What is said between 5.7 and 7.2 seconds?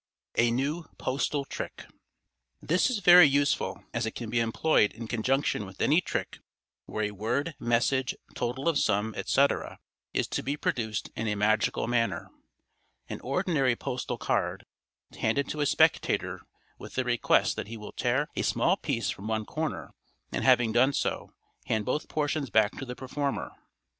any trick where a